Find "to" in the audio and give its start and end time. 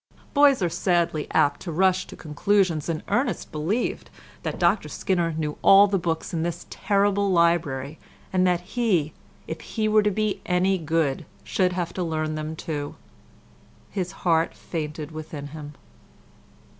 1.59-1.71, 2.07-2.15, 10.01-10.09, 11.93-12.01